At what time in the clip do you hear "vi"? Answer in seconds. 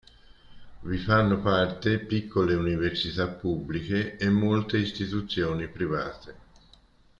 0.79-0.97